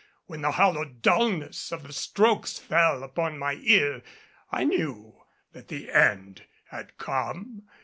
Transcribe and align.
When 0.25 0.41
the 0.41 0.53
hollow 0.53 0.83
dulness 0.83 1.71
of 1.71 1.83
the 1.83 1.93
strokes 1.93 2.57
fell 2.57 3.03
upon 3.03 3.37
my 3.37 3.59
ear, 3.61 4.01
I 4.51 4.63
knew 4.63 5.21
that 5.51 5.67
the 5.67 5.91
end 5.91 6.45
had 6.71 6.97
come. 6.97 7.67